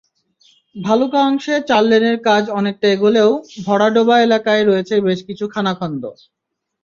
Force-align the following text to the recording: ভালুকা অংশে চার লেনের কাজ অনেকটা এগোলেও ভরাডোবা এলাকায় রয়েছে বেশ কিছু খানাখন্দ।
ভালুকা 0.75 1.19
অংশে 1.27 1.55
চার 1.69 1.83
লেনের 1.89 2.17
কাজ 2.27 2.43
অনেকটা 2.59 2.87
এগোলেও 2.87 3.29
ভরাডোবা 3.65 4.15
এলাকায় 4.21 4.63
রয়েছে 4.65 4.95
বেশ 5.07 5.19
কিছু 5.27 5.45
খানাখন্দ। 5.53 6.03